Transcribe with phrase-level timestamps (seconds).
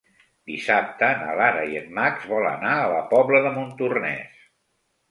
[0.51, 4.47] Dissabte na Lara i en Max volen anar a la Pobla de Montornès.